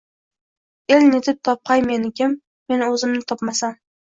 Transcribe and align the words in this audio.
El 0.95 1.05
netib 1.09 1.43
topg‘ay 1.49 1.85
menikim, 1.91 2.35
men 2.73 2.89
o‘zimni 2.89 3.25
topmasamng 3.35 3.79